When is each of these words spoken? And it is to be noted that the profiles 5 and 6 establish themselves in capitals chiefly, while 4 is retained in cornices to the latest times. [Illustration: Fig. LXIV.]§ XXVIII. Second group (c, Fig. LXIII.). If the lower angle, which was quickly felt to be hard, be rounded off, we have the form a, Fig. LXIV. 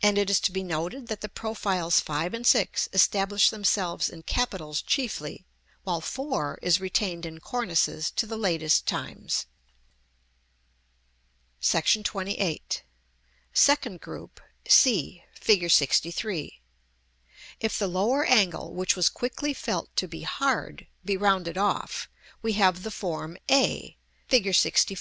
And 0.00 0.16
it 0.16 0.30
is 0.30 0.40
to 0.40 0.50
be 0.50 0.62
noted 0.62 1.08
that 1.08 1.20
the 1.20 1.28
profiles 1.28 2.00
5 2.00 2.32
and 2.32 2.46
6 2.46 2.88
establish 2.94 3.50
themselves 3.50 4.08
in 4.08 4.22
capitals 4.22 4.80
chiefly, 4.80 5.44
while 5.84 6.00
4 6.00 6.58
is 6.62 6.80
retained 6.80 7.26
in 7.26 7.38
cornices 7.40 8.10
to 8.12 8.24
the 8.26 8.38
latest 8.38 8.86
times. 8.86 9.44
[Illustration: 11.60 12.02
Fig. 12.02 12.12
LXIV.]§ 12.14 12.24
XXVIII. 12.30 12.82
Second 13.52 14.00
group 14.00 14.40
(c, 14.66 15.22
Fig. 15.34 15.62
LXIII.). 15.64 16.62
If 17.60 17.78
the 17.78 17.86
lower 17.88 18.24
angle, 18.24 18.72
which 18.72 18.96
was 18.96 19.10
quickly 19.10 19.52
felt 19.52 19.94
to 19.96 20.08
be 20.08 20.22
hard, 20.22 20.86
be 21.04 21.18
rounded 21.18 21.58
off, 21.58 22.08
we 22.40 22.54
have 22.54 22.82
the 22.84 22.90
form 22.90 23.36
a, 23.50 23.98
Fig. 24.28 24.44
LXIV. 24.46 24.98